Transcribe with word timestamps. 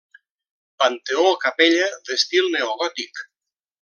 Panteó-capella 0.83 1.91
d'estil 2.09 2.49
neogòtic. 2.57 3.23